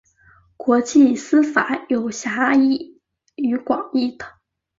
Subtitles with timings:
[0.57, 2.99] 国际私法有狭义
[3.35, 4.25] 与广义的。